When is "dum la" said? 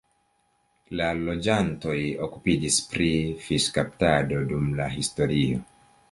4.53-4.89